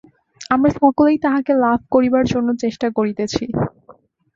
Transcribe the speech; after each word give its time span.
আমরা 0.51 0.69
সকলেই 0.79 1.17
তাঁহাকে 1.23 1.53
লাভ 1.63 1.79
করিবার 1.93 2.25
জন্য 2.33 2.49
চেষ্টা 2.63 2.87
করিতেছি। 2.97 3.43